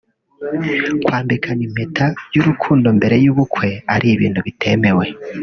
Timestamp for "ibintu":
4.15-4.39